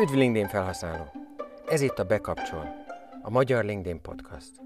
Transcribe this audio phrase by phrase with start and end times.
[0.00, 1.12] Üdv LinkedIn felhasználó!
[1.66, 2.84] Ez itt a Bekapcsol,
[3.22, 4.60] a Magyar LinkedIn Podcast.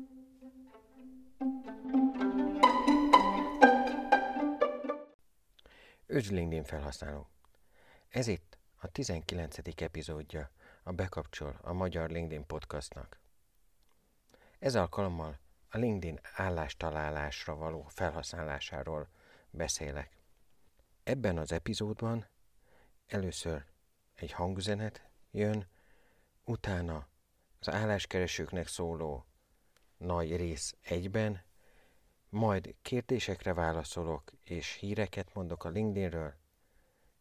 [6.06, 7.28] Üdv LinkedIn felhasználó!
[8.08, 9.58] Ez itt a 19.
[9.76, 10.50] epizódja
[10.82, 13.20] a Bekapcsol, a Magyar LinkedIn Podcastnak.
[14.58, 15.38] Ez alkalommal
[15.68, 19.08] a LinkedIn állástalálásra való felhasználásáról
[19.50, 20.16] beszélek.
[21.02, 22.26] Ebben az epizódban
[23.06, 23.64] először
[24.14, 25.66] egy hangüzenet jön,
[26.44, 27.08] utána
[27.58, 29.24] az álláskeresőknek szóló
[29.96, 31.42] nagy rész egyben,
[32.28, 36.34] majd kérdésekre válaszolok, és híreket mondok a LinkedInről,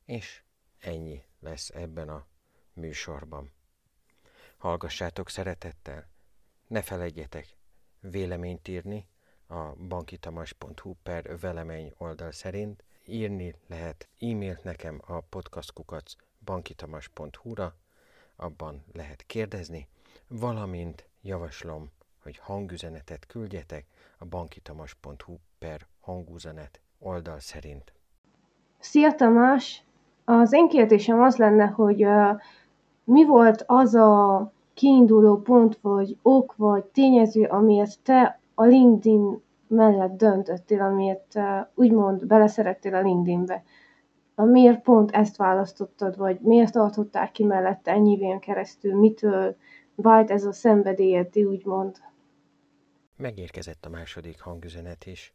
[0.06, 0.44] és
[0.80, 2.28] ennyi lesz ebben a
[2.74, 3.52] műsorban.
[4.58, 6.10] Hallgassátok szeretettel,
[6.68, 7.58] ne felejtjetek
[8.00, 9.08] véleményt írni
[9.48, 17.79] a bankitamas.hu per velemény oldal szerint, írni lehet e-mailt nekem a podcastkukac bankitamas.hu-ra,
[18.40, 19.88] abban lehet kérdezni,
[20.28, 21.92] valamint javaslom,
[22.24, 23.86] hogy hangüzenetet küldjetek
[24.18, 27.94] a bankitamas.hu per hangüzenet oldal szerint.
[28.80, 29.84] Szia Tamás!
[30.26, 32.40] Az én kérdésem az lenne, hogy uh,
[33.04, 40.18] mi volt az a kiinduló pont, vagy ok, vagy tényező, amiért te a LinkedIn mellett
[40.18, 41.44] döntöttél, amiért uh,
[41.76, 43.64] úgymond beleszerettél a LinkedInbe?
[44.44, 49.58] Miért pont ezt választottad, vagy miért tartottál ki mellette ennyi keresztül, mitől
[49.96, 51.98] vált ez a szenvedélyed, úgymond?
[53.16, 55.34] Megérkezett a második hangüzenet is.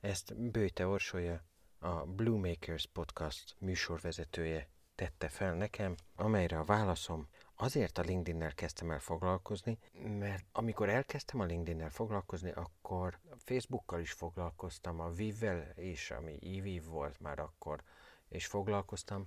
[0.00, 1.40] Ezt Bőte Orsolya,
[1.78, 8.90] a Blue Makers Podcast műsorvezetője tette fel nekem, amelyre a válaszom azért a LinkedIn-nel kezdtem
[8.90, 9.78] el foglalkozni,
[10.18, 16.84] mert amikor elkezdtem a LinkedIn-nel foglalkozni, akkor Facebookkal is foglalkoztam, a Viv-vel és ami eViv
[16.84, 17.82] volt már akkor,
[18.30, 19.26] és foglalkoztam,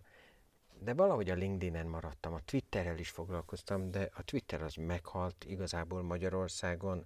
[0.80, 6.02] de valahogy a LinkedIn-en maradtam, a Twitterrel is foglalkoztam, de a Twitter az meghalt igazából
[6.02, 7.06] Magyarországon,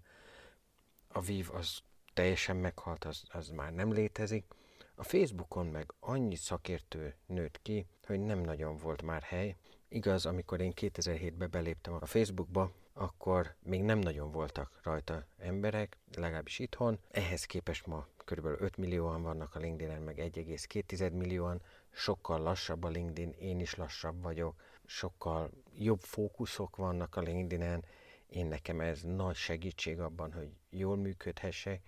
[1.07, 1.81] a Viv az
[2.13, 4.45] teljesen meghalt, az, az már nem létezik.
[4.95, 9.55] A Facebookon meg annyi szakértő nőtt ki, hogy nem nagyon volt már hely.
[9.87, 16.59] Igaz, amikor én 2007-ben beléptem a Facebookba, akkor még nem nagyon voltak rajta emberek, legalábbis
[16.59, 16.99] itthon.
[17.11, 18.45] Ehhez képest ma kb.
[18.45, 24.21] 5 millióan vannak a LinkedIn-en, meg 1,2 millióan, sokkal lassabb a LinkedIn, én is lassabb
[24.21, 27.85] vagyok, sokkal jobb fókuszok vannak a LinkedIn-en,
[28.27, 31.81] én nekem ez nagy segítség abban, hogy jól működhessek,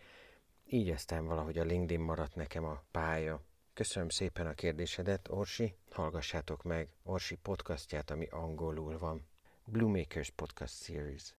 [0.66, 3.42] így aztán valahogy a LinkedIn maradt nekem a pálya.
[3.74, 5.76] Köszönöm szépen a kérdésedet, Orsi.
[5.92, 9.28] Hallgassátok meg Orsi podcastját, ami angolul van.
[9.72, 11.36] Blue Podcast Series.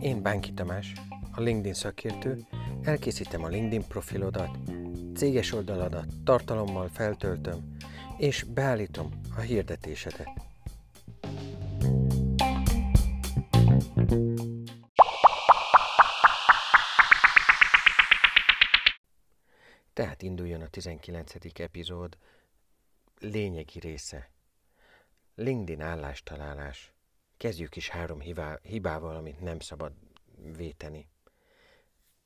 [0.00, 0.92] Én Bánki Tamás,
[1.32, 2.46] a LinkedIn szakértő,
[2.82, 4.58] elkészítem a LinkedIn profilodat,
[5.14, 7.76] céges oldaladat tartalommal feltöltöm,
[8.18, 10.49] és beállítom a hirdetésedet.
[20.20, 21.60] Tehát induljon a 19.
[21.60, 22.18] epizód
[23.18, 24.30] lényegi része.
[25.34, 26.92] LinkedIn állástalálás.
[27.36, 29.92] Kezdjük is három hibá, hibával, amit nem szabad
[30.56, 31.08] véteni.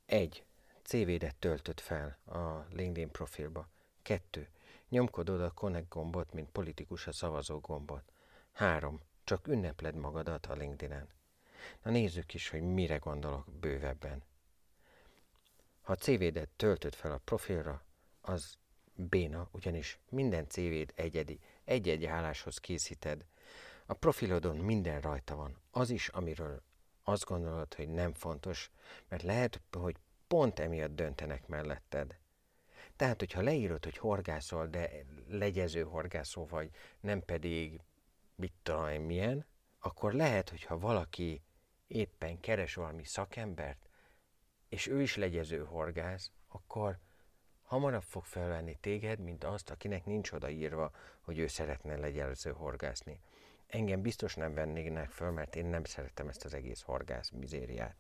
[0.06, 0.44] Egy.
[0.82, 3.69] CV-det töltött fel a LinkedIn profilba.
[4.03, 4.49] Kettő.
[4.88, 8.12] Nyomkodod a Connect gombot, mint politikus a szavazó gombot.
[8.53, 9.00] Három.
[9.25, 11.09] Csak ünnepled magadat a LinkedIn-en.
[11.82, 14.22] Na nézzük is, hogy mire gondolok bővebben.
[15.84, 17.84] Ha a CV-det töltöd fel a profilra,
[18.20, 18.58] az
[18.94, 23.24] béna, ugyanis minden CV-d egyedi, egy-egy álláshoz készíted.
[23.86, 26.62] A profilodon minden rajta van, az is, amiről
[27.02, 28.70] azt gondolod, hogy nem fontos,
[29.08, 29.96] mert lehet, hogy
[30.26, 32.18] pont emiatt döntenek melletted.
[32.96, 34.90] Tehát, hogyha leírod, hogy horgászol, de
[35.28, 36.70] legyező horgászó vagy,
[37.00, 37.80] nem pedig
[38.34, 39.46] mit tudom milyen,
[39.78, 41.42] akkor lehet, hogyha valaki
[41.87, 43.83] éppen keres valami szakembert,
[44.75, 46.99] és ő is legyező horgász, akkor
[47.62, 50.91] hamarabb fog felvenni téged, mint azt, akinek nincs odaírva,
[51.21, 53.21] hogy ő szeretne legyező horgászni.
[53.67, 57.97] Engem biztos nem vennének föl, mert én nem szeretem ezt az egész horgász mizériát.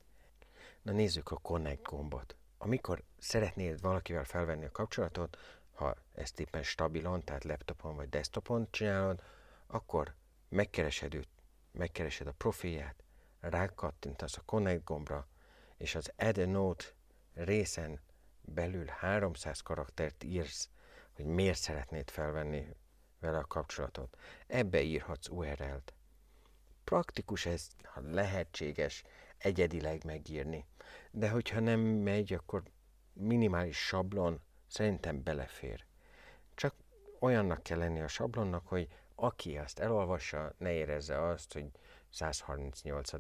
[0.82, 2.36] Na nézzük a Connect gombot.
[2.58, 5.38] Amikor szeretnéd valakivel felvenni a kapcsolatot,
[5.72, 9.22] ha ezt éppen stabilon, tehát laptopon vagy desktopon csinálod,
[9.66, 10.14] akkor
[10.48, 11.28] megkeresed őt,
[11.72, 13.04] megkeresed a profilját,
[13.40, 15.28] rákattintasz a Connect gombra,
[15.76, 16.84] és az Note
[17.34, 18.00] részen
[18.40, 20.68] belül 300 karaktert írsz,
[21.12, 22.66] hogy miért szeretnéd felvenni
[23.20, 24.16] vele a kapcsolatot.
[24.46, 25.94] Ebbe írhatsz URL-t.
[26.84, 29.04] Praktikus ez, ha lehetséges,
[29.38, 30.66] egyedileg megírni.
[31.10, 32.62] De hogyha nem megy, akkor
[33.12, 35.84] minimális sablon szerintem belefér.
[36.54, 36.74] Csak
[37.20, 41.70] olyannak kell lenni a sablonnak, hogy aki azt elolvassa, ne érezze azt, hogy
[42.10, 43.10] 138.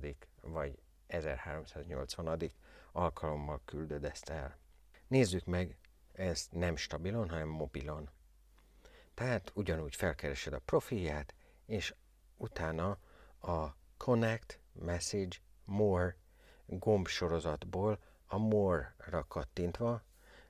[0.40, 0.78] vagy
[1.14, 2.50] 1380.
[2.92, 4.56] alkalommal küldöd ezt el.
[5.06, 5.78] Nézzük meg
[6.12, 8.10] ezt nem stabilon, hanem mobilon.
[9.14, 11.34] Tehát ugyanúgy felkeresed a profilját,
[11.66, 11.94] és
[12.36, 12.98] utána
[13.40, 16.16] a Connect, Message, More
[16.66, 20.02] gombsorozatból a More-ra kattintva,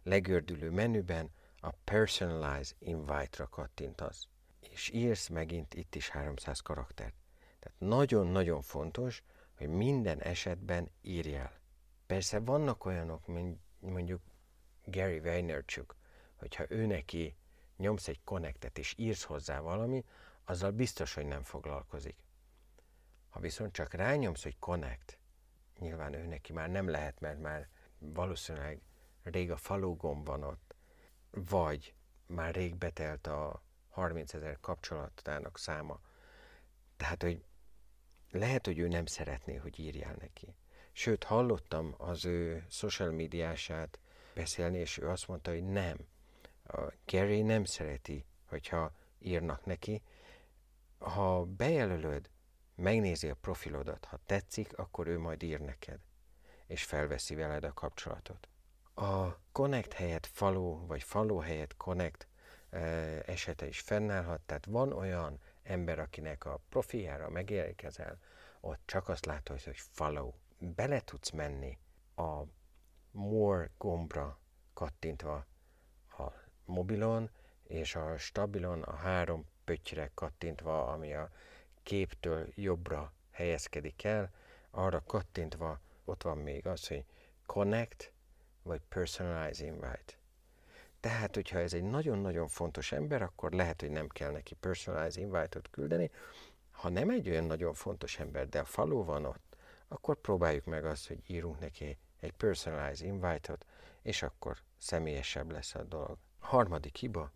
[0.02, 4.28] legördülő menüben a Personalize Invite-ra kattintasz.
[4.60, 7.14] És írsz megint itt is 300 karaktert.
[7.58, 9.22] Tehát nagyon-nagyon fontos,
[9.56, 11.60] hogy minden esetben írjál.
[12.06, 14.22] Persze vannak olyanok, mint mondjuk
[14.84, 15.96] Gary Vaynerchuk,
[16.34, 17.36] hogyha ő neki
[17.76, 20.04] nyomsz egy connectet és írsz hozzá valami,
[20.44, 22.16] azzal biztos, hogy nem foglalkozik.
[23.28, 25.18] Ha viszont csak rányomsz, hogy connect,
[25.78, 27.68] nyilván ő neki már nem lehet, mert már
[27.98, 28.80] valószínűleg
[29.22, 30.74] rég a follow gomb van ott,
[31.30, 31.94] vagy
[32.26, 36.00] már rég betelt a 30 ezer kapcsolatának száma.
[36.96, 37.44] Tehát, hogy
[38.34, 40.54] lehet, hogy ő nem szeretné, hogy írjál neki.
[40.92, 43.98] Sőt, hallottam az ő social médiását
[44.34, 45.96] beszélni, és ő azt mondta, hogy nem.
[46.66, 50.02] A Gary nem szereti, hogyha írnak neki.
[50.98, 52.30] Ha bejelölöd,
[52.74, 55.98] megnézi a profilodat, ha tetszik, akkor ő majd ír neked,
[56.66, 58.48] és felveszi veled a kapcsolatot.
[58.94, 62.28] A connect helyett follow, vagy follow helyett connect
[63.24, 68.18] esete is fennállhat, tehát van olyan ember, akinek a profiára megérkezel,
[68.60, 70.32] ott csak azt látod, hogy follow.
[70.58, 71.78] Bele tudsz menni
[72.16, 72.42] a
[73.10, 74.38] more gombra
[74.72, 75.46] kattintva
[76.18, 76.32] a
[76.64, 77.30] mobilon,
[77.62, 81.30] és a stabilon a három pöttyre kattintva, ami a
[81.82, 84.30] képtől jobbra helyezkedik el,
[84.70, 87.04] arra kattintva ott van még az, hogy
[87.46, 88.12] connect,
[88.62, 90.23] vagy personalize invite.
[91.04, 95.70] Tehát, hogyha ez egy nagyon-nagyon fontos ember, akkor lehet, hogy nem kell neki personalize invite-ot
[95.70, 96.10] küldeni.
[96.70, 99.56] Ha nem egy olyan nagyon fontos ember, de a falu van ott,
[99.88, 103.66] akkor próbáljuk meg azt, hogy írunk neki egy personalize invite-ot,
[104.02, 106.18] és akkor személyesebb lesz a dolog.
[106.38, 107.32] A harmadik hiba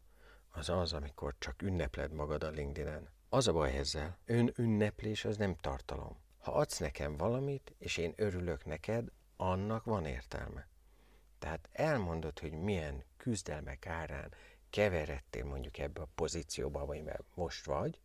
[0.50, 3.08] az az, amikor csak ünnepled magad a LinkedIn-en.
[3.28, 6.16] Az a baj ezzel, ön ünneplés az nem tartalom.
[6.38, 10.68] Ha adsz nekem valamit, és én örülök neked, annak van értelme.
[11.38, 14.32] Tehát elmondod, hogy milyen küzdelmek árán
[14.70, 18.00] keveredtél mondjuk ebbe a pozícióba, amiben most vagy,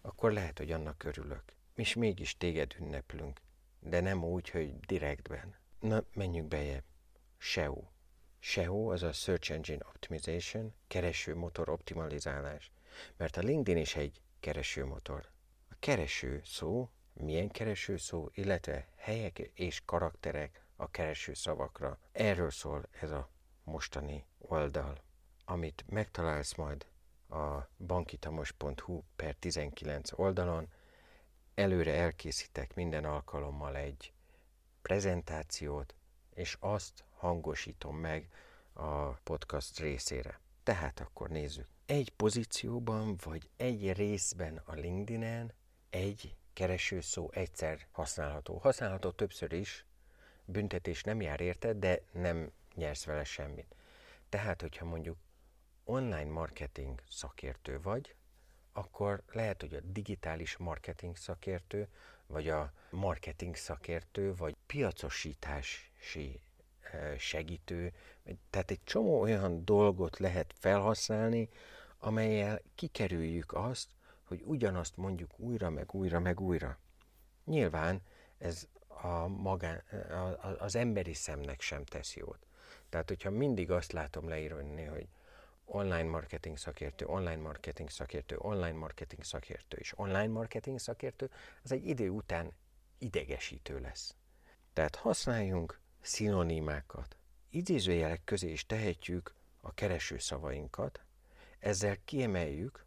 [0.00, 1.42] akkor lehet, hogy annak örülök.
[1.74, 3.40] És mégis téged ünneplünk,
[3.80, 5.54] de nem úgy, hogy direktben.
[5.80, 6.84] Na, menjünk bejebb.
[7.38, 7.82] SEO.
[8.38, 12.72] SEO az a Search Engine Optimization, keresőmotor optimalizálás.
[13.16, 15.30] Mert a LinkedIn is egy keresőmotor.
[15.70, 21.98] A kereső szó, milyen kereső szó, illetve helyek és karakterek a kereső szavakra.
[22.12, 23.32] Erről szól ez a
[23.64, 25.02] mostani oldal,
[25.44, 26.86] amit megtalálsz majd
[27.28, 30.68] a bankitamos.hu per 19 oldalon.
[31.54, 34.12] Előre elkészítek minden alkalommal egy
[34.82, 35.94] prezentációt,
[36.34, 38.28] és azt hangosítom meg
[38.72, 40.40] a podcast részére.
[40.62, 41.66] Tehát akkor nézzük.
[41.86, 45.52] Egy pozícióban vagy egy részben a LinkedIn-en
[45.90, 48.58] egy keresőszó egyszer használható.
[48.58, 49.86] Használható többször is,
[50.44, 53.74] büntetés nem jár érte, de nem nyersz vele semmit.
[54.28, 55.16] Tehát, hogyha mondjuk
[55.84, 58.14] online marketing szakértő vagy,
[58.72, 61.88] akkor lehet, hogy a digitális marketing szakértő,
[62.26, 66.40] vagy a marketing szakértő, vagy piacosítási
[66.80, 67.92] eh, segítő,
[68.50, 71.48] tehát egy csomó olyan dolgot lehet felhasználni,
[71.98, 73.88] amelyel kikerüljük azt,
[74.22, 76.78] hogy ugyanazt mondjuk újra, meg újra, meg újra.
[77.44, 78.02] Nyilván
[78.38, 79.76] ez a magán,
[80.10, 82.46] a, az emberi szemnek sem tesz jót.
[82.94, 85.08] Tehát, hogyha mindig azt látom leírni, hogy
[85.64, 91.30] online marketing szakértő, online marketing szakértő, online marketing szakértő és online marketing szakértő,
[91.62, 92.52] az egy idő után
[92.98, 94.16] idegesítő lesz.
[94.72, 97.16] Tehát használjunk szinonimákat.
[97.50, 101.00] Idézőjelek közé is tehetjük a kereső szavainkat,
[101.58, 102.84] ezzel kiemeljük,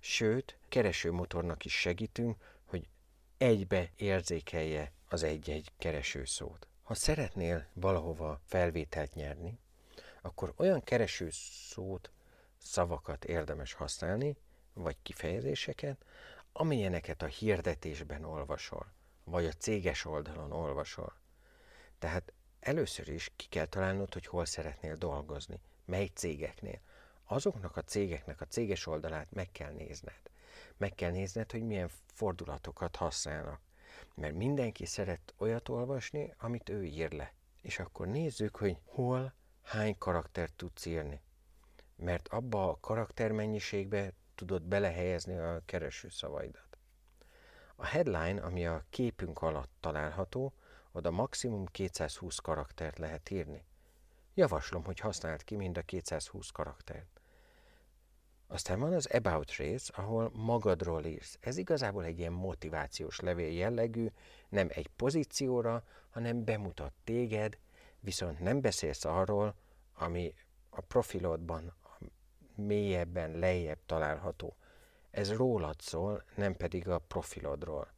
[0.00, 2.88] sőt, keresőmotornak is segítünk, hogy
[3.36, 6.68] egybe érzékelje az egy-egy keresőszót.
[6.88, 9.58] Ha szeretnél valahova felvételt nyerni,
[10.22, 12.10] akkor olyan keresőszót,
[12.58, 14.36] szavakat érdemes használni,
[14.72, 16.04] vagy kifejezéseket,
[16.52, 18.92] amilyeneket a hirdetésben olvasol,
[19.24, 21.12] vagy a céges oldalon olvasol.
[21.98, 26.80] Tehát először is ki kell találnod, hogy hol szeretnél dolgozni, mely cégeknél.
[27.24, 30.20] Azoknak a cégeknek a céges oldalát meg kell nézned.
[30.76, 33.60] Meg kell nézned, hogy milyen fordulatokat használnak.
[34.18, 37.32] Mert mindenki szeret olyat olvasni, amit ő ír le.
[37.62, 41.20] És akkor nézzük, hogy hol hány karaktert tudsz írni.
[41.96, 46.78] Mert abba a karaktermennyiségbe tudod belehelyezni a kereső szavaidat.
[47.76, 50.54] A headline, ami a képünk alatt található,
[50.92, 53.64] oda maximum 220 karaktert lehet írni.
[54.34, 57.17] Javaslom, hogy használd ki mind a 220 karaktert.
[58.50, 61.38] Aztán van az About rész, ahol magadról írsz.
[61.40, 64.06] Ez igazából egy ilyen motivációs levél jellegű,
[64.48, 67.58] nem egy pozícióra, hanem bemutat téged,
[68.00, 69.54] viszont nem beszélsz arról,
[69.94, 70.34] ami
[70.70, 72.04] a profilodban a
[72.54, 74.56] mélyebben, lejjebb található.
[75.10, 77.92] Ez rólad szól, nem pedig a profilodról.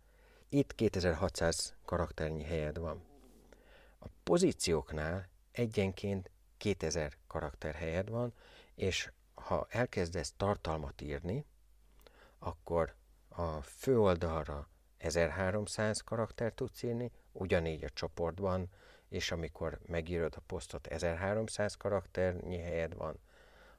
[0.49, 3.03] Itt 2600 karakternyi helyed van.
[3.99, 8.33] A pozícióknál egyenként 2000 karakter helyed van,
[8.75, 11.45] és ha elkezdesz tartalmat írni,
[12.39, 12.95] akkor
[13.29, 14.69] a főoldalra
[14.99, 18.69] 1300 karakter tudsz írni, ugyanígy a csoportban,
[19.09, 23.19] és amikor megírod a posztot, 1300 karakternyi helyed van.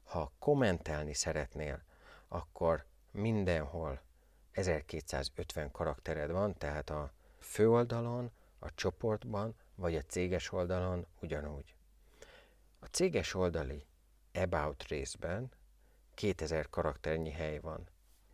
[0.03, 1.83] Ha kommentelni szeretnél,
[2.27, 4.01] akkor mindenhol
[4.51, 11.75] 1250 karaktered van, tehát a főoldalon, a csoportban, vagy a céges oldalon ugyanúgy.
[12.79, 13.85] A céges oldali
[14.33, 15.51] About részben
[16.13, 17.89] 2000 karakternyi hely van.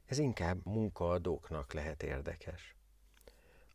[0.05, 2.75] Ez inkább munkaadóknak lehet érdekes.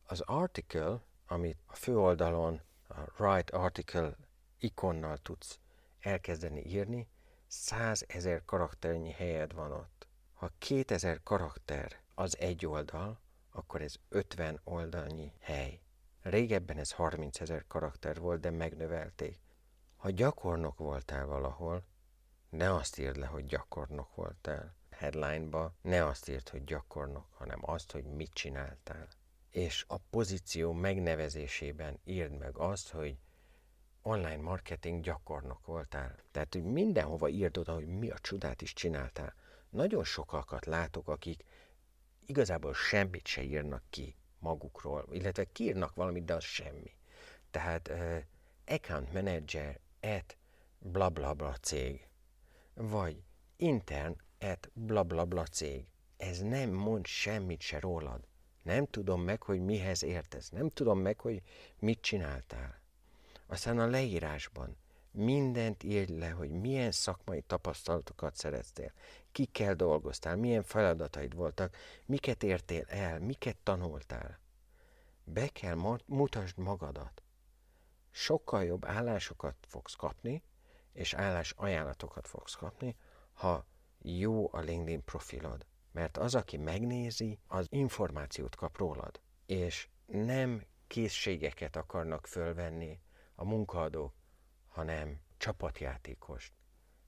[0.03, 4.17] Az article, amit a főoldalon a Write Article
[4.59, 5.59] ikonnal tudsz
[6.01, 7.09] elkezdeni írni,
[7.47, 10.07] 100 ezer karakternyi helyed van ott.
[10.33, 15.81] Ha 2000 karakter az egy oldal, akkor ez 50 oldalnyi hely.
[16.21, 19.39] Régebben ez 30 ezer karakter volt, de megnövelték.
[19.97, 21.85] Ha gyakornok voltál valahol,
[22.53, 24.75] ne azt írd le, hogy gyakornok voltál.
[24.91, 29.09] Headline-ba ne azt írd, hogy gyakornok, hanem azt, hogy mit csináltál.
[29.51, 33.19] És a pozíció megnevezésében írd meg azt, hogy
[34.03, 36.17] online marketing gyakornok voltál.
[36.31, 39.35] Tehát, hogy mindenhova írd oda, hogy mi a csodát is csináltál.
[39.71, 41.45] Nagyon sokakat látok, akik
[42.27, 46.97] igazából semmit se írnak ki magukról, illetve kiírnak valamit, de az semmi.
[47.51, 48.19] Tehát uh,
[48.67, 50.37] account manager at
[50.79, 52.11] bla bla bla cég
[52.89, 53.23] vagy
[53.57, 55.87] intern et blablabla cég.
[56.17, 58.29] Ez nem mond semmit se rólad.
[58.63, 60.49] Nem tudom meg, hogy mihez értesz.
[60.49, 61.43] Nem tudom meg, hogy
[61.79, 62.81] mit csináltál.
[63.47, 64.77] Aztán a leírásban
[65.11, 68.93] mindent írj le, hogy milyen szakmai tapasztalatokat szereztél,
[69.33, 74.41] kikkel dolgoztál, milyen feladataid voltak, miket értél el, miket tanultál.
[75.25, 77.23] Be kell mutasd magadat.
[78.11, 80.43] Sokkal jobb állásokat fogsz kapni,
[80.93, 82.97] és állás ajánlatokat fogsz kapni,
[83.33, 83.67] ha
[83.99, 85.67] jó a LinkedIn profilod.
[85.93, 89.21] Mert az, aki megnézi, az információt kap rólad.
[89.47, 93.01] És nem készségeket akarnak fölvenni
[93.35, 94.15] a munkaadók,
[94.69, 96.53] hanem csapatjátékost.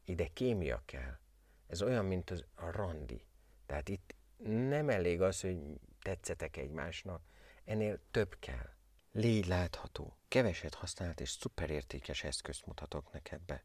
[0.04, 1.18] Ide kémia kell.
[1.66, 3.26] Ez olyan, mint az, a randi.
[3.66, 4.14] Tehát itt
[4.44, 5.58] nem elég az, hogy
[6.02, 7.22] tetszetek egymásnak,
[7.64, 8.68] ennél több kell.
[9.12, 13.64] Légy látható, keveset használt és szuperértékes eszközt mutatok neked be.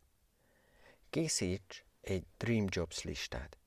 [1.09, 3.57] Készíts egy Dream Jobs listát.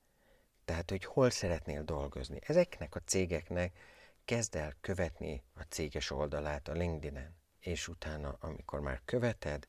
[0.65, 2.39] Tehát, hogy hol szeretnél dolgozni.
[2.41, 3.77] Ezeknek a cégeknek
[4.25, 9.67] kezd el követni a céges oldalát a LinkedIn-en, és utána, amikor már követed,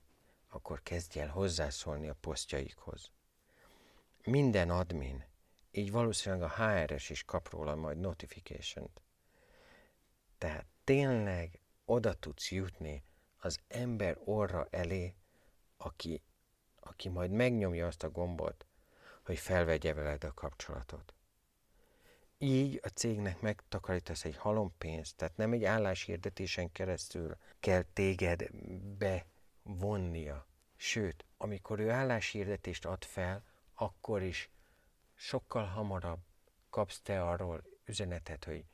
[0.49, 3.11] akkor kezdj el hozzászólni a posztjaikhoz.
[4.25, 5.25] Minden admin,
[5.71, 9.03] így valószínűleg a HRS is kap róla majd notification-t.
[10.39, 13.05] Tehát tényleg oda tudsz jutni
[13.39, 15.15] az ember orra elé,
[15.77, 16.23] aki
[16.85, 18.67] aki majd megnyomja azt a gombot,
[19.25, 21.15] hogy felvegye veled a kapcsolatot.
[22.39, 28.51] Így a cégnek megtakarítasz egy halom pénzt, tehát nem egy álláshirdetésen keresztül kell téged
[28.99, 30.47] bevonnia.
[30.77, 34.51] Sőt, amikor ő álláshirdetést ad fel, akkor is
[35.15, 36.21] sokkal hamarabb
[36.71, 38.65] kapsz te arról üzenetet, hogy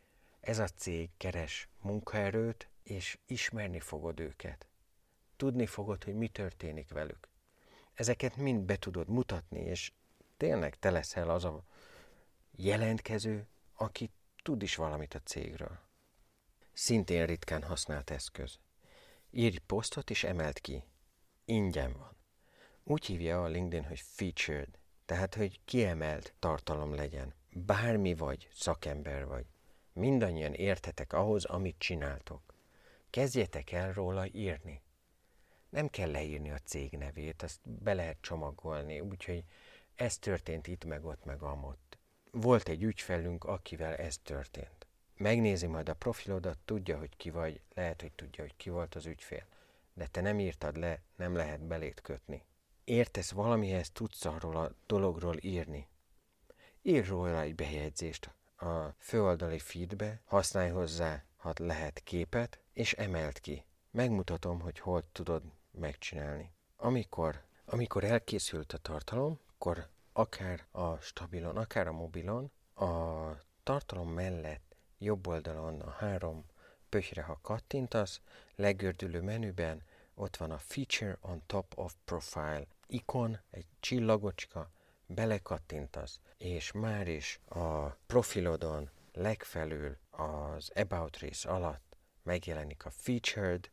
[0.41, 4.67] ez a cég keres munkaerőt, és ismerni fogod őket.
[5.37, 7.30] Tudni fogod, hogy mi történik velük
[8.01, 9.93] ezeket mind be tudod mutatni, és
[10.37, 11.65] tényleg te leszel az a
[12.57, 14.11] jelentkező, aki
[14.43, 15.79] tud is valamit a cégről.
[16.73, 18.59] Szintén ritkán használt eszköz.
[19.31, 20.85] Írj posztot és emelt ki.
[21.45, 22.17] Ingyen van.
[22.85, 27.35] Úgy hívja a LinkedIn, hogy featured, tehát hogy kiemelt tartalom legyen.
[27.51, 29.47] Bármi vagy, szakember vagy.
[29.93, 32.55] Mindannyian értetek ahhoz, amit csináltok.
[33.11, 34.83] Kezdjetek el róla írni
[35.71, 39.45] nem kell leírni a cég nevét, azt be lehet csomagolni, úgyhogy
[39.95, 41.99] ez történt itt, meg ott, meg amott.
[42.31, 44.87] Volt egy ügyfelünk, akivel ez történt.
[45.17, 49.07] megnézi majd a profilodat, tudja, hogy ki vagy, lehet, hogy tudja, hogy ki volt az
[49.07, 49.47] ügyfél,
[49.95, 52.45] de te nem írtad le, nem lehet belét kötni.
[52.85, 55.89] Értesz valamihez, tudsz arról a dologról írni.
[56.83, 63.65] Írj róla egy bejegyzést a főoldali feedbe, használj hozzá, ha lehet képet, és emelt ki.
[63.91, 65.43] Megmutatom, hogy hol tudod
[65.81, 66.53] megcsinálni.
[66.77, 73.31] Amikor, amikor elkészült a tartalom, akkor akár a stabilon, akár a mobilon, a
[73.63, 76.45] tartalom mellett jobb oldalon a három
[76.89, 78.21] pöhyre, ha kattintasz,
[78.55, 79.83] legördülő menüben
[80.15, 84.71] ott van a Feature on Top of Profile ikon, egy csillagocska,
[85.07, 93.71] belekattintasz, és már is a profilodon legfelül az About rész alatt megjelenik a Featured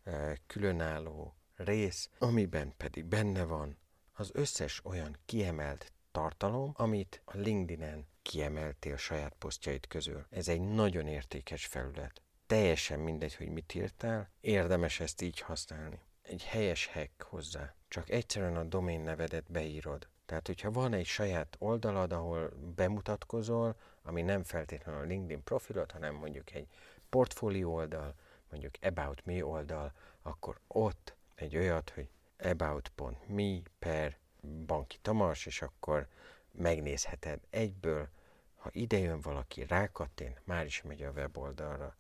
[0.48, 3.78] különálló rész, amiben pedig benne van
[4.14, 10.26] az összes olyan kiemelt tartalom, amit a LinkedIn-en kiemeltél saját posztjaid közül.
[10.30, 12.22] Ez egy nagyon értékes felület.
[12.48, 16.00] Teljesen mindegy, hogy mit írtál, érdemes ezt így használni.
[16.22, 17.76] Egy helyes hack hozzá.
[17.88, 20.08] Csak egyszerűen a domén nevedet beírod.
[20.26, 26.16] Tehát, hogyha van egy saját oldalad, ahol bemutatkozol, ami nem feltétlenül a LinkedIn profilod, hanem
[26.16, 26.68] mondjuk egy
[27.10, 28.16] portfólió oldal,
[28.50, 34.18] mondjuk About Me oldal, akkor ott egy olyat, hogy about.me per
[34.66, 36.08] Banki Tamas, és akkor
[36.52, 38.10] megnézheted egyből,
[38.56, 41.96] ha ide jön valaki, rákattint, már is megy a weboldalra.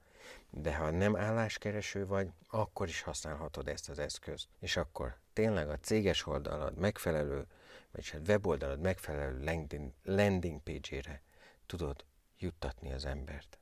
[0.49, 4.47] De ha nem álláskereső vagy, akkor is használhatod ezt az eszközt.
[4.59, 7.47] És akkor tényleg a céges oldalad megfelelő,
[7.91, 11.21] vagy hát weboldalad megfelelő landing, landing page-ére
[11.65, 12.05] tudod
[12.37, 13.59] juttatni az embert.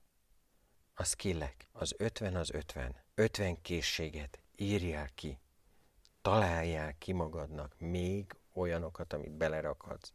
[0.93, 5.39] A skillek, az 50 az 50, 50 készséget írjál ki,
[6.25, 10.11] találjál ki magadnak még olyanokat, amit belerakhatsz.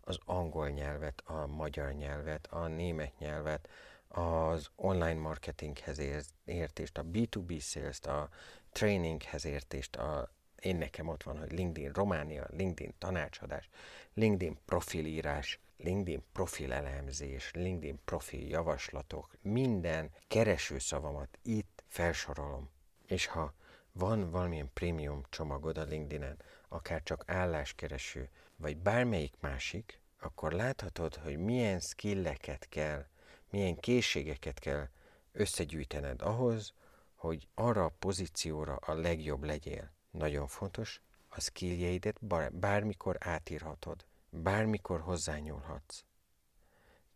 [0.00, 3.68] Az angol nyelvet, a magyar nyelvet, a német nyelvet,
[4.08, 6.00] az online marketinghez
[6.44, 8.28] értést, a B2B sales a
[8.72, 13.68] traininghez értést, a, én nekem ott van, hogy LinkedIn Románia, LinkedIn tanácsadás,
[14.14, 22.70] LinkedIn profilírás, LinkedIn profil elemzés, LinkedIn profil javaslatok, minden keresőszavamat itt felsorolom.
[23.06, 23.54] És ha
[23.92, 26.36] van valamilyen prémium csomagod a LinkedIn-en,
[26.68, 33.06] akár csak álláskereső, vagy bármelyik másik, akkor láthatod, hogy milyen skilleket kell,
[33.50, 34.88] milyen készségeket kell
[35.32, 36.74] összegyűjtened ahhoz,
[37.14, 39.90] hogy arra a pozícióra a legjobb legyél.
[40.10, 46.04] Nagyon fontos, a skilljeidet bármikor átírhatod, bármikor hozzányúlhatsz.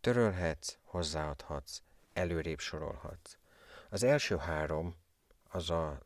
[0.00, 1.82] Törölhetsz, hozzáadhatsz,
[2.12, 3.36] előrébb sorolhatsz.
[3.88, 4.96] Az első három
[5.48, 5.98] az a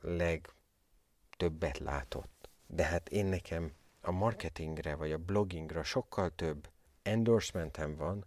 [1.38, 2.48] legtöbbet látott.
[2.66, 6.70] De hát én nekem a marketingre vagy a bloggingra sokkal több
[7.02, 8.26] endorsementem van,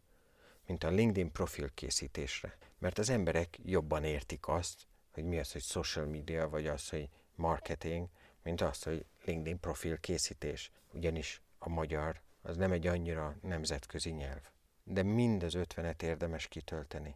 [0.66, 2.58] mint a LinkedIn profil készítésre.
[2.78, 7.10] Mert az emberek jobban értik azt, hogy mi az, hogy social media, vagy az, hogy
[7.36, 8.08] marketing,
[8.44, 10.72] mint az, hogy LinkedIn profil készítés.
[10.94, 14.42] Ugyanis a magyar az nem egy annyira nemzetközi nyelv.
[14.84, 17.16] De mind az ötvenet érdemes kitölteni.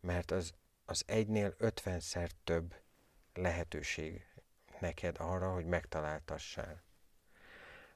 [0.00, 0.52] Mert az,
[0.84, 2.74] az egynél ötvenszer több
[3.34, 4.29] lehetőség
[4.80, 6.82] neked arra, hogy megtaláltassál.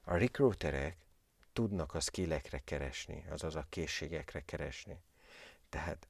[0.05, 0.97] A recruiterek
[1.53, 5.03] tudnak a skillekre keresni, azaz a készségekre keresni.
[5.69, 6.09] Tehát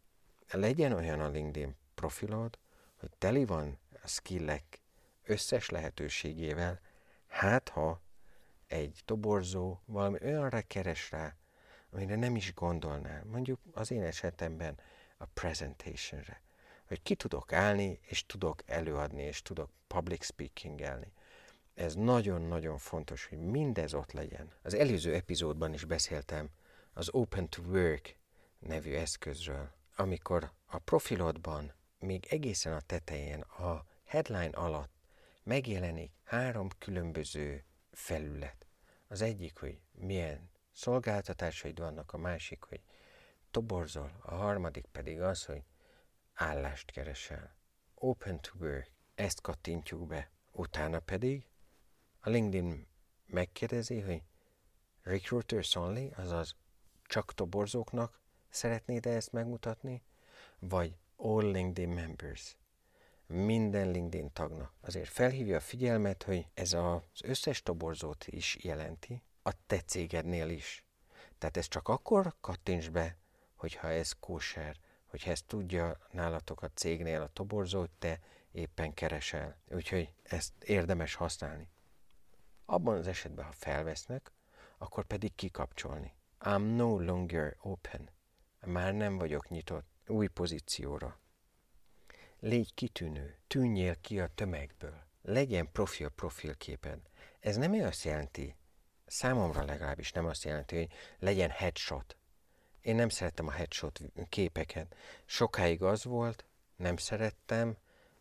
[0.50, 2.58] legyen olyan a LinkedIn profilod,
[2.96, 4.80] hogy teli van a skillek
[5.22, 6.80] összes lehetőségével,
[7.26, 8.02] hát ha
[8.66, 11.37] egy toborzó valami olyanra keres rá,
[11.90, 13.24] amire nem is gondolnál.
[13.24, 14.78] Mondjuk az én esetemben
[15.16, 16.42] a presentationre.
[16.86, 21.12] Hogy ki tudok állni, és tudok előadni, és tudok public speaking-elni.
[21.74, 24.52] Ez nagyon-nagyon fontos, hogy mindez ott legyen.
[24.62, 26.50] Az előző epizódban is beszéltem
[26.92, 28.16] az Open to Work
[28.58, 34.92] nevű eszközről, amikor a profilodban még egészen a tetején, a headline alatt
[35.42, 38.66] megjelenik három különböző felület.
[39.08, 42.80] Az egyik, hogy milyen szolgáltatásaid vannak, a másik, hogy
[43.50, 45.62] toborzol, a harmadik pedig az, hogy
[46.34, 47.56] állást keresel.
[47.94, 50.30] Open to work, ezt kattintjuk be.
[50.52, 51.46] Utána pedig
[52.20, 52.86] a LinkedIn
[53.26, 54.22] megkérdezi, hogy
[55.02, 56.56] recruiters only, azaz
[57.02, 60.02] csak toborzóknak szeretnéd ezt megmutatni,
[60.58, 62.56] vagy all LinkedIn members,
[63.26, 64.74] minden LinkedIn tagnak.
[64.80, 70.84] Azért felhívja a figyelmet, hogy ez az összes toborzót is jelenti, a te cégednél is.
[71.38, 73.16] Tehát ez csak akkor kattints be,
[73.54, 74.76] hogyha ez kóser,
[75.14, 78.20] hogyha ezt tudja nálatok a cégnél a toborzót, te
[78.53, 79.59] éppen keresel.
[79.70, 81.68] Úgyhogy ezt érdemes használni.
[82.64, 84.33] Abban az esetben, ha felvesznek,
[84.79, 86.14] akkor pedig kikapcsolni.
[86.40, 88.11] I'm no longer open.
[88.66, 91.20] Már nem vagyok nyitott új pozícióra.
[92.38, 95.03] Légy kitűnő, tűnjél ki a tömegből.
[95.22, 97.00] Legyen profil profilképed.
[97.40, 98.57] Ez nem azt jelenti,
[99.07, 102.16] számomra legalábbis nem azt jelenti, hogy legyen headshot.
[102.84, 104.96] Én nem szerettem a headshot képeket.
[105.24, 106.44] Sokáig az volt,
[106.76, 107.76] nem szerettem.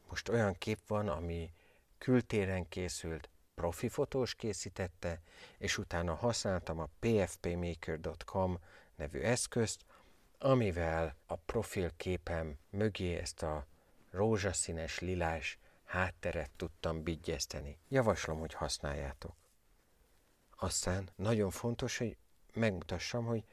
[0.09, 1.53] Most olyan kép van, ami
[1.97, 5.21] kültéren készült, profi fotós készítette,
[5.57, 8.59] és utána használtam a pfpmaker.com
[8.95, 9.85] nevű eszközt,
[10.37, 13.65] amivel a profilképem mögé ezt a
[14.11, 17.77] rózsaszínes, lilás hátteret tudtam bigyezteni.
[17.89, 19.35] Javaslom, hogy használjátok.
[20.57, 22.17] Aztán nagyon fontos, hogy
[22.53, 23.43] megmutassam, hogy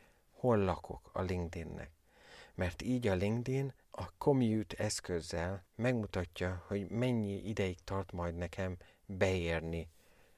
[0.40, 1.90] hol lakok a LinkedInnek.
[2.54, 8.76] Mert így a LinkedIn a commute eszközzel megmutatja, hogy mennyi ideig tart majd nekem
[9.06, 9.88] beérni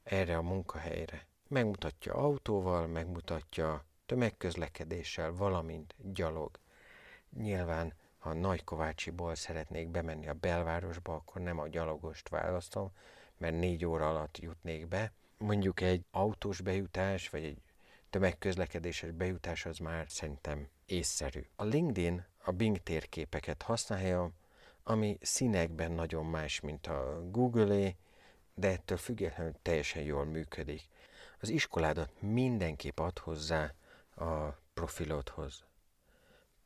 [0.03, 1.27] erre a munkahelyre.
[1.49, 6.59] Megmutatja autóval, megmutatja tömegközlekedéssel, valamint gyalog.
[7.37, 12.91] Nyilván, ha Nagykovácsiból szeretnék bemenni a belvárosba, akkor nem a gyalogost választom,
[13.37, 15.13] mert négy óra alatt jutnék be.
[15.39, 17.63] Mondjuk egy autós bejutás, vagy egy
[18.13, 21.47] tömegközlekedéses bejutás az már szerintem észszerű.
[21.57, 24.31] A LinkedIn a Bing térképeket használja,
[24.83, 27.97] ami színekben nagyon más, mint a Google-é,
[28.55, 30.89] de ettől függetlenül teljesen jól működik.
[31.41, 33.75] Az iskoládat mindenképp ad hozzá
[34.15, 35.65] a profilodhoz.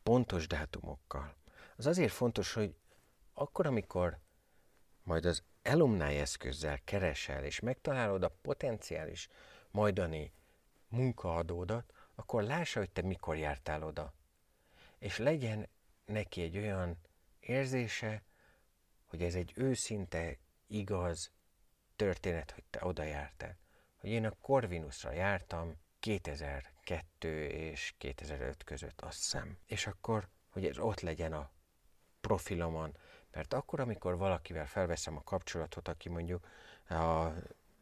[0.02, 1.34] Pontos dátumokkal.
[1.76, 2.74] Az azért fontos, hogy
[3.34, 4.18] akkor, amikor
[5.02, 9.28] majd az alumni eszközzel keresel, és megtalálod a potenciális
[9.70, 10.32] majdani
[10.88, 14.12] munkaadódat, akkor lássa, hogy te mikor jártál oda.
[14.98, 15.68] És legyen
[16.04, 16.98] neki egy olyan
[17.40, 18.22] érzése,
[19.04, 21.32] hogy ez egy őszinte, igaz
[21.96, 23.56] történet, hogy te oda jártál.
[23.96, 29.58] Hogy én a Corvinusra jártam 2002 és 2005 között, azt hiszem.
[29.66, 31.50] És akkor, hogy ez ott legyen a
[32.20, 32.96] profilomon,
[33.30, 36.46] mert akkor, amikor valakivel felveszem a kapcsolatot, aki mondjuk
[36.88, 37.28] a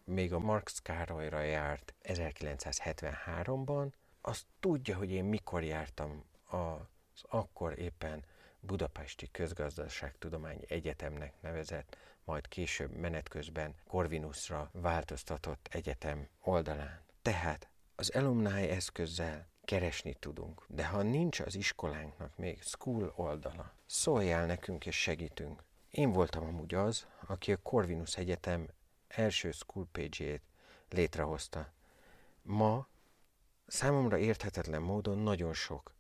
[0.05, 8.25] még a Marx Károlyra járt 1973-ban, azt tudja, hogy én mikor jártam az akkor éppen
[8.61, 17.05] Budapesti Közgazdaságtudományi Egyetemnek nevezett, majd később menet közben Corvinusra változtatott egyetem oldalán.
[17.23, 24.47] Tehát az alumni eszközzel keresni tudunk, de ha nincs az iskolánknak még school oldala, szóljál
[24.47, 25.65] nekünk és segítünk.
[25.91, 28.69] Én voltam amúgy az, aki a Corvinus Egyetem
[29.17, 30.43] első school page-ét
[30.89, 31.73] létrehozta.
[32.43, 32.87] Ma
[33.67, 35.95] számomra érthetetlen módon nagyon sok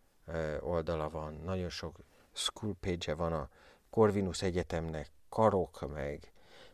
[0.61, 1.99] oldala van, nagyon sok
[2.33, 3.51] school page-e van a
[3.91, 6.33] Corvinus Egyetemnek, karok, meg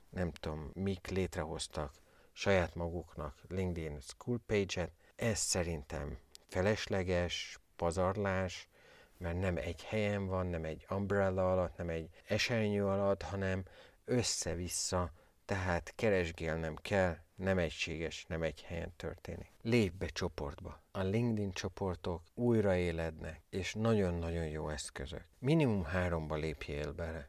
[0.09, 1.95] nem tudom, mik létrehoztak
[2.33, 4.93] saját maguknak LinkedIn school page-et.
[5.17, 8.69] Ez szerintem felesleges, pazarlás,
[9.17, 13.65] mert nem egy helyen van, nem egy umbrella alatt, nem egy esernyő alatt, hanem
[14.05, 15.13] össze-vissza
[15.51, 19.53] tehát keresgélnem kell, nem egységes, nem egy helyen történik.
[19.63, 20.83] Lépj be csoportba.
[20.91, 25.25] A LinkedIn csoportok újraélednek, és nagyon-nagyon jó eszközök.
[25.39, 27.29] Minimum háromba lépjél bele.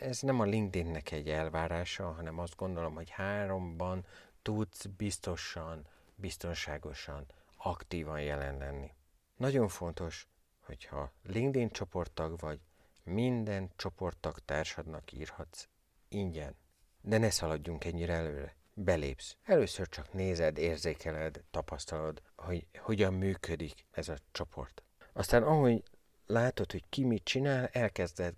[0.00, 4.06] Ez nem a LinkedInnek egy elvárása, hanem azt gondolom, hogy háromban
[4.42, 8.90] tudsz biztosan, biztonságosan, aktívan jelen lenni.
[9.36, 10.28] Nagyon fontos,
[10.60, 12.60] hogyha LinkedIn csoporttag vagy,
[13.02, 15.68] minden csoporttag társadnak írhatsz
[16.08, 16.56] ingyen.
[17.00, 18.56] De ne szaladjunk ennyire előre.
[18.74, 19.36] Belépsz.
[19.42, 24.82] Először csak nézed, érzékeled, tapasztalod, hogy hogyan működik ez a csoport.
[25.12, 25.82] Aztán ahogy
[26.26, 28.34] látod, hogy ki mit csinál, elkezded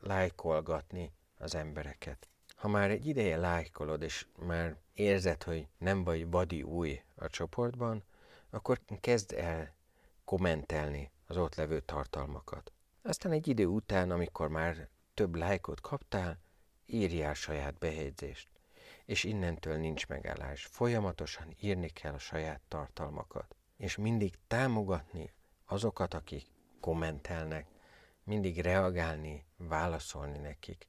[0.00, 2.28] lájkolgatni az embereket.
[2.56, 8.04] Ha már egy ideje lájkolod, és már érzed, hogy nem vagy vadi új a csoportban,
[8.50, 9.74] akkor kezd el
[10.24, 12.72] kommentelni az ott levő tartalmakat.
[13.02, 16.38] Aztán egy idő után, amikor már több lájkot kaptál,
[16.86, 18.48] írjál saját bejegyzést,
[19.04, 20.64] és innentől nincs megállás.
[20.64, 25.32] Folyamatosan írni kell a saját tartalmakat, és mindig támogatni
[25.66, 26.46] azokat, akik
[26.80, 27.66] kommentelnek,
[28.24, 30.86] mindig reagálni, válaszolni nekik.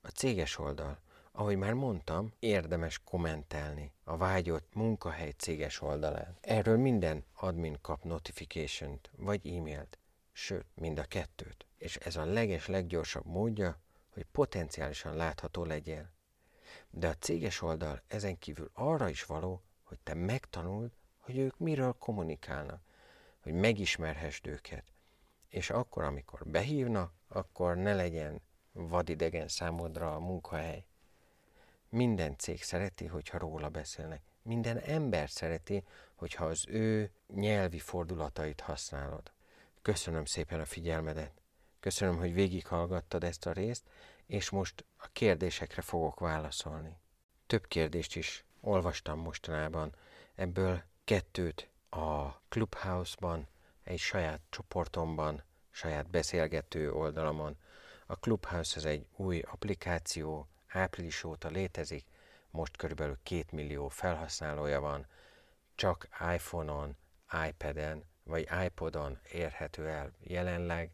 [0.00, 0.98] A céges oldal,
[1.32, 6.36] ahogy már mondtam, érdemes kommentelni a vágyott munkahely céges oldalán.
[6.40, 9.98] Erről minden admin kap notification vagy e-mailt,
[10.32, 11.66] sőt, mind a kettőt.
[11.76, 13.80] És ez a leges, leggyorsabb módja,
[14.14, 16.12] hogy potenciálisan látható legyél.
[16.90, 21.92] De a céges oldal ezen kívül arra is való, hogy te megtanuld, hogy ők miről
[21.98, 22.82] kommunikálnak,
[23.40, 24.84] hogy megismerhessd őket.
[25.48, 30.86] És akkor, amikor behívnak, akkor ne legyen vadidegen számodra a munkahely.
[31.88, 34.22] Minden cég szereti, hogyha róla beszélnek.
[34.42, 39.32] Minden ember szereti, hogyha az ő nyelvi fordulatait használod.
[39.82, 41.43] Köszönöm szépen a figyelmedet!
[41.84, 43.84] Köszönöm, hogy végighallgattad ezt a részt,
[44.26, 46.96] és most a kérdésekre fogok válaszolni.
[47.46, 49.94] Több kérdést is olvastam mostanában,
[50.34, 53.48] ebből kettőt a Clubhouse-ban,
[53.82, 57.56] egy saját csoportomban, saját beszélgető oldalamon.
[58.06, 62.06] A Clubhouse az egy új applikáció, április óta létezik,
[62.50, 65.06] most körülbelül két millió felhasználója van,
[65.74, 66.96] csak iPhone-on,
[67.48, 70.90] iPad-en vagy iPod-on érhető el jelenleg.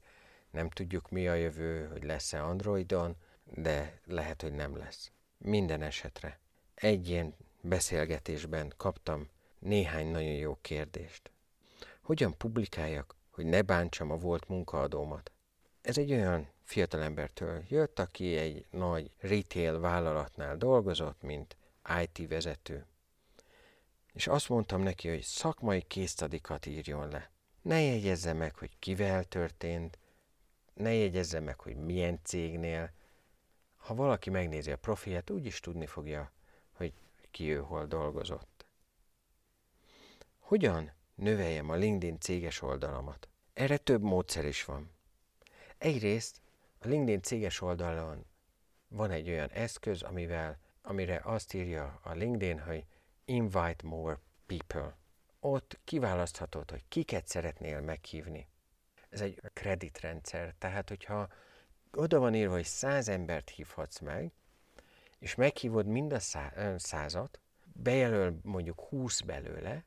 [0.51, 5.11] Nem tudjuk mi a jövő, hogy lesz-e Androidon, de lehet, hogy nem lesz.
[5.39, 6.41] Minden esetre
[6.75, 11.31] egy ilyen beszélgetésben kaptam néhány nagyon jó kérdést.
[12.03, 15.33] Hogyan publikáljak, hogy ne bántsam a volt munkaadómat?
[15.83, 21.57] Ez egy olyan fiatalembertől jött, aki egy nagy retail vállalatnál dolgozott, mint
[22.03, 22.87] IT vezető.
[24.13, 27.31] És azt mondtam neki, hogy szakmai késztadikat írjon le.
[27.63, 29.99] Ne jegyezze meg, hogy kivel történt,
[30.81, 32.93] ne jegyezze meg, hogy milyen cégnél.
[33.77, 36.33] Ha valaki megnézi a profilját, úgy is tudni fogja,
[36.73, 36.93] hogy
[37.31, 38.67] ki ő hol dolgozott.
[40.39, 43.29] Hogyan növeljem a LinkedIn céges oldalamat?
[43.53, 44.91] Erre több módszer is van.
[45.79, 46.41] Egyrészt
[46.79, 48.27] a LinkedIn céges oldalon
[48.89, 52.85] van egy olyan eszköz, amivel, amire azt írja a LinkedIn, hogy
[53.25, 54.99] invite more people.
[55.41, 58.49] Ott kiválaszthatod, hogy kiket szeretnél meghívni.
[59.11, 61.29] Ez egy kreditrendszer, tehát hogyha
[61.93, 64.33] oda van írva, hogy száz embert hívhatsz meg,
[65.19, 66.19] és meghívod mind a
[66.79, 67.41] százat,
[67.73, 69.85] bejelöl mondjuk 20 belőle,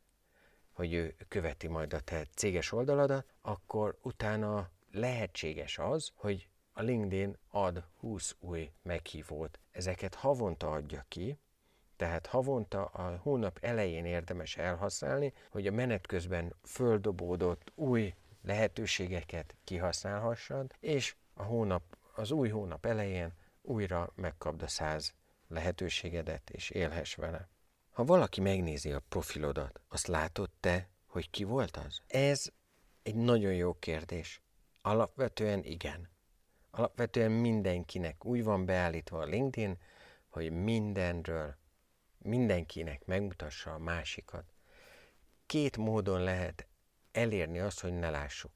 [0.71, 7.37] hogy ő követi majd a te céges oldaladat, akkor utána lehetséges az, hogy a LinkedIn
[7.49, 9.59] ad 20 új meghívót.
[9.71, 11.37] Ezeket havonta adja ki,
[11.95, 20.75] tehát havonta a hónap elején érdemes elhasználni, hogy a menet közben földobódott új lehetőségeket kihasználhassad,
[20.79, 25.13] és a hónap, az új hónap elején újra megkapd a száz
[25.47, 27.49] lehetőségedet, és élhess vele.
[27.91, 32.01] Ha valaki megnézi a profilodat, azt látod te, hogy ki volt az?
[32.07, 32.49] Ez
[33.03, 34.41] egy nagyon jó kérdés.
[34.81, 36.09] Alapvetően igen.
[36.71, 39.77] Alapvetően mindenkinek úgy van beállítva a LinkedIn,
[40.29, 41.55] hogy mindenről
[42.17, 44.53] mindenkinek megmutassa a másikat.
[45.45, 46.67] Két módon lehet
[47.13, 48.51] elérni azt, hogy ne lássuk.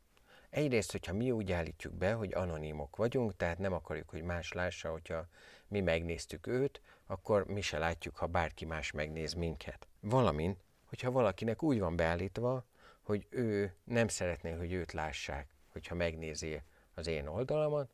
[0.50, 4.92] Egyrészt, hogyha mi úgy állítjuk be, hogy anonimok vagyunk, tehát nem akarjuk, hogy más lássa,
[4.92, 5.28] hogyha
[5.68, 9.88] mi megnéztük őt, akkor mi se látjuk, ha bárki más megnéz minket.
[10.00, 12.66] Valamint, hogyha valakinek úgy van beállítva,
[13.02, 16.62] hogy ő nem szeretné, hogy őt lássák, hogyha megnézi
[16.94, 17.90] az én oldalamat,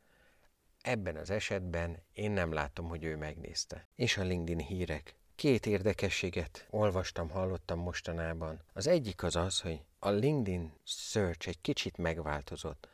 [0.81, 3.87] ebben az esetben én nem látom, hogy ő megnézte.
[3.95, 5.15] És a LinkedIn hírek.
[5.35, 8.61] Két érdekességet olvastam, hallottam mostanában.
[8.73, 12.87] Az egyik az az, hogy a LinkedIn search egy kicsit megváltozott.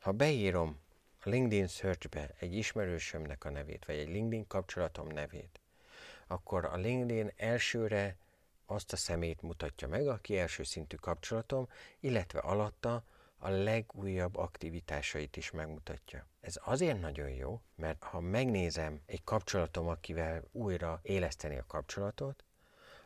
[0.00, 0.80] Ha beírom
[1.20, 5.60] a LinkedIn searchbe egy ismerősömnek a nevét, vagy egy LinkedIn kapcsolatom nevét,
[6.26, 8.16] akkor a LinkedIn elsőre
[8.66, 11.68] azt a szemét mutatja meg, aki első szintű kapcsolatom,
[12.00, 13.04] illetve alatta
[13.44, 16.26] a legújabb aktivitásait is megmutatja.
[16.40, 22.44] Ez azért nagyon jó, mert ha megnézem egy kapcsolatom, akivel újra éleszteni a kapcsolatot,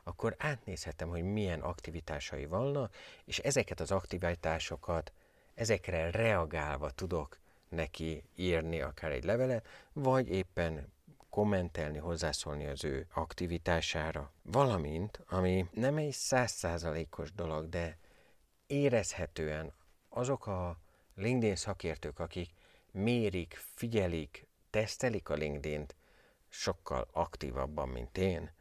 [0.02, 5.12] akkor átnézhetem, hogy milyen aktivitásai vannak, és ezeket az aktivitásokat,
[5.54, 10.92] ezekre reagálva tudok neki írni akár egy levelet, vagy éppen
[11.30, 14.32] kommentelni, hozzászólni az ő aktivitására.
[14.42, 17.98] Valamint, ami nem egy százszázalékos dolog, de
[18.66, 19.72] érezhetően
[20.18, 20.78] azok a
[21.14, 22.50] LinkedIn szakértők, akik
[22.90, 25.96] mérik, figyelik, tesztelik a LinkedIn-t
[26.48, 28.52] sokkal aktívabban, mint én,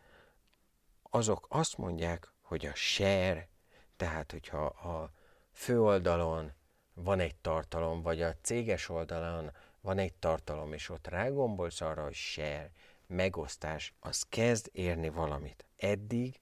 [1.02, 3.50] azok azt mondják, hogy a share,
[3.96, 5.12] tehát hogyha a
[5.52, 6.52] főoldalon
[6.94, 12.14] van egy tartalom, vagy a céges oldalon van egy tartalom, és ott rágombolsz arra, hogy
[12.14, 12.72] share,
[13.08, 15.66] megosztás, az kezd érni valamit.
[15.78, 16.42] Eddig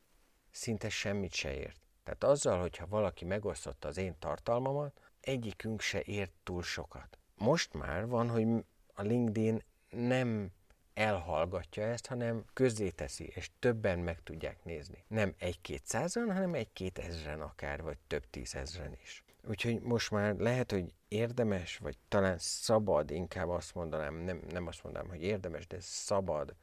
[0.52, 1.80] szinte semmit se ért.
[2.04, 7.18] Tehát azzal, hogyha valaki megosztotta az én tartalmamat, egyikünk se ért túl sokat.
[7.36, 8.48] Most már van, hogy
[8.94, 10.52] a LinkedIn nem
[10.94, 15.04] elhallgatja ezt, hanem közzéteszi, és többen meg tudják nézni.
[15.08, 19.24] Nem egy-két százan, hanem egy-két ezren akár, vagy több tízezren is.
[19.48, 24.84] Úgyhogy most már lehet, hogy érdemes, vagy talán szabad, inkább azt mondanám, nem, nem azt
[24.84, 26.56] mondanám, hogy érdemes, de szabad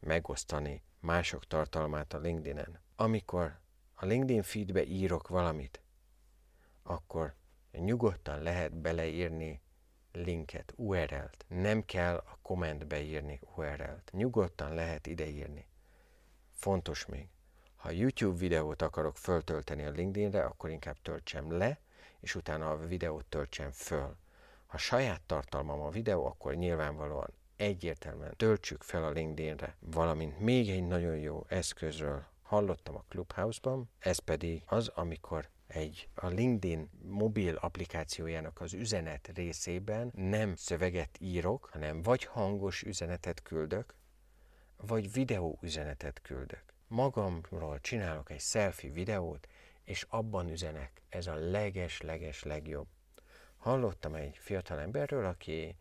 [0.00, 2.80] megosztani mások tartalmát a LinkedIn-en.
[2.96, 3.58] Amikor
[3.94, 5.82] a LinkedIn feedbe írok valamit,
[6.82, 7.34] akkor
[7.72, 9.60] nyugodtan lehet beleírni
[10.12, 11.44] linket, URL-t.
[11.48, 14.10] Nem kell a kommentbe írni URL-t.
[14.12, 15.66] Nyugodtan lehet ideírni.
[16.52, 17.28] Fontos még,
[17.76, 21.78] ha YouTube videót akarok föltölteni a LinkedInre, akkor inkább töltsem le,
[22.20, 24.16] és utána a videót töltsem föl.
[24.66, 30.86] Ha saját tartalmam a videó, akkor nyilvánvalóan egyértelműen töltsük fel a LinkedInre, valamint még egy
[30.86, 38.60] nagyon jó eszközről hallottam a Clubhouse-ban, ez pedig az, amikor egy a LinkedIn mobil applikációjának
[38.60, 43.94] az üzenet részében nem szöveget írok, hanem vagy hangos üzenetet küldök,
[44.76, 46.62] vagy videó üzenetet küldök.
[46.86, 49.48] Magamról csinálok egy selfie videót,
[49.84, 51.02] és abban üzenek.
[51.08, 52.86] Ez a leges-leges legjobb.
[53.56, 55.76] Hallottam egy fiatal emberről, aki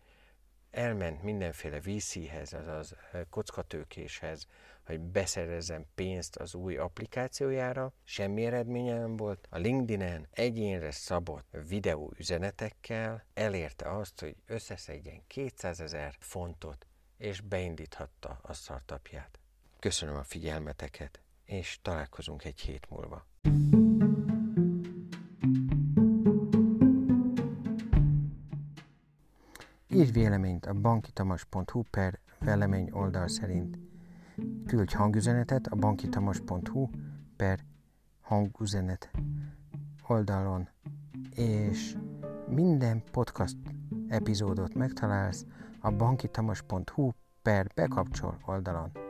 [0.77, 2.95] elment mindenféle VC-hez, azaz
[3.29, 4.47] kockatőkéshez,
[4.85, 9.47] hogy beszerezzen pénzt az új applikációjára, semmi eredménye nem volt.
[9.49, 16.87] A LinkedIn-en egyénre szabott videó üzenetekkel elérte azt, hogy összeszedjen 200 ezer fontot,
[17.17, 19.39] és beindíthatta a startupját.
[19.79, 23.25] Köszönöm a figyelmeteket, és találkozunk egy hét múlva.
[29.97, 33.79] Írj véleményt a bankitamas.hu per vélemény oldal szerint.
[34.65, 36.89] Küldj hangüzenetet a bankitamas.hu
[37.35, 37.59] per
[38.21, 39.09] hangüzenet
[40.07, 40.69] oldalon,
[41.35, 41.97] és
[42.47, 43.57] minden podcast
[44.07, 45.45] epizódot megtalálsz
[45.79, 49.06] a bankitamas.hu per bekapcsol oldalon.